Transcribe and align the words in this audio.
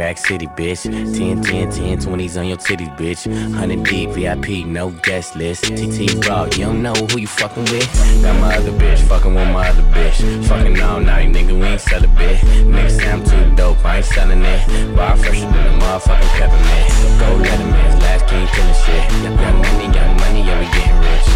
Rack 0.00 0.16
City, 0.16 0.46
bitch. 0.46 0.84
10, 0.84 1.42
10, 1.42 1.70
10, 1.70 1.98
20s 1.98 2.40
on 2.40 2.46
your 2.48 2.56
titties, 2.56 2.88
bitch. 2.96 3.26
100 3.28 3.84
deep, 3.84 4.08
VIP, 4.16 4.64
no 4.66 4.88
guest 5.04 5.36
list. 5.36 5.64
T-Raww, 5.64 6.56
you 6.56 6.64
don't 6.64 6.80
know 6.80 6.94
who 6.94 7.18
you 7.18 7.26
fucking 7.26 7.64
with. 7.64 7.84
Got 8.22 8.40
my 8.40 8.56
other 8.56 8.72
bitch, 8.72 9.00
fucking 9.06 9.34
with 9.34 9.48
my 9.48 9.68
other 9.68 9.82
bitch. 9.92 10.16
Fucking 10.48 10.80
all 10.80 11.00
night, 11.00 11.28
nigga, 11.28 11.52
we 11.52 11.66
ain't 11.66 11.82
sell 11.82 12.02
a 12.02 12.08
bit. 12.16 12.38
Nigga 12.40 12.90
say 12.90 13.10
I'm 13.12 13.22
too 13.22 13.54
dope, 13.54 13.84
I 13.84 13.98
ain't 13.98 14.06
selling 14.06 14.42
it. 14.42 14.96
Bar 14.96 15.18
fresher 15.18 15.44
than 15.44 15.66
a 15.68 15.78
motherfucking 15.84 16.32
peppermint. 16.40 16.88
Go 17.20 17.36
let 17.36 17.60
him 17.60 17.68
in, 17.68 18.00
last 18.00 18.26
king 18.26 18.46
killing 18.56 18.78
shit. 18.80 19.04
Young 19.20 19.36
money, 19.36 19.84
young 19.92 20.16
money, 20.16 20.40
yeah, 20.48 20.58
we 20.60 20.66
getting 20.72 20.96
rich. 21.04 21.28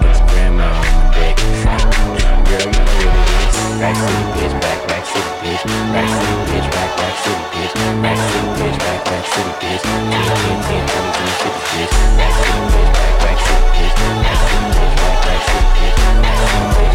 Get 0.00 0.16
your 0.16 0.28
grandma 0.32 0.64
on 0.64 0.86
my 0.96 1.12
dick. 1.12 1.36
Girl, 2.48 2.64
you 2.64 2.72
know 2.72 2.88
what 2.88 3.04
it 3.04 3.12
is. 3.36 3.52
Rack 3.84 3.96
City, 4.00 4.24
bitch, 4.40 4.60
back, 4.62 4.91
bitch. 5.42 5.62
Rack 5.92 6.08
City, 6.08 6.34
bitch, 6.48 6.68
back, 6.70 6.90
back 6.96 7.14
city, 7.18 7.44
bitch. 7.52 7.74
Rack 8.02 8.16
City, 8.16 8.48
bitch, 8.58 8.78
back, 8.78 9.04
back 9.04 9.24
city, 9.26 9.52
bitch. 9.60 9.82
10, 9.82 10.22
10, 10.22 10.62
10, 10.62 10.86
20, 10.86 11.12
20, 11.18 11.34
50, 11.42 11.62
bitch. 11.72 11.92
Rack 12.18 12.32
City, 12.38 12.62
bitch, 12.72 12.90
back, 12.94 13.14
back 13.22 13.38
city, 13.42 13.66
bitch. 13.74 13.94
Rack 14.22 14.38
City, 14.46 14.68
bitch, 14.78 14.94
back, 15.02 15.18
back 15.26 15.40
city, 15.42 15.66
bitch. 15.76 15.98
Rack 16.22 16.36
City, 16.38 16.66
bitch, 16.78 16.91